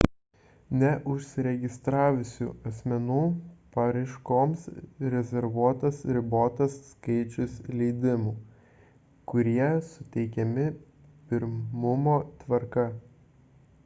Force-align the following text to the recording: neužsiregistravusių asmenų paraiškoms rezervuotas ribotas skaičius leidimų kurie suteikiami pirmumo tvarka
neužsiregistravusių 0.83 2.47
asmenų 2.69 3.17
paraiškoms 3.75 4.63
rezervuotas 5.15 6.01
ribotas 6.17 6.79
skaičius 6.87 7.59
leidimų 7.83 8.35
kurie 9.35 9.63
suteikiami 9.95 10.69
pirmumo 11.29 12.17
tvarka 12.43 12.89